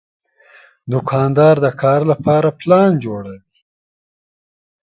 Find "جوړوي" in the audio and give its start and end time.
3.05-3.39